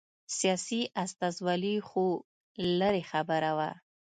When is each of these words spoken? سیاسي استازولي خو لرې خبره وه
سیاسي 0.37 0.81
استازولي 1.03 1.75
خو 1.89 2.05
لرې 2.79 3.03
خبره 3.11 3.51
وه 3.57 3.69